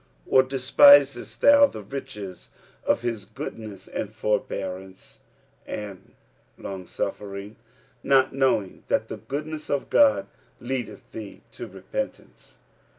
45:002:004 0.27 0.33
Or 0.33 0.41
despisest 0.41 1.41
thou 1.41 1.65
the 1.67 1.83
riches 1.83 2.49
of 2.83 3.03
his 3.03 3.23
goodness 3.23 3.87
and 3.87 4.11
forbearance 4.11 5.19
and 5.67 6.15
longsuffering; 6.57 7.55
not 8.01 8.33
knowing 8.33 8.83
that 8.87 9.09
the 9.09 9.17
goodness 9.17 9.69
of 9.69 9.91
God 9.91 10.25
leadeth 10.59 11.11
thee 11.11 11.43
to 11.51 11.67
repentance? 11.67 12.57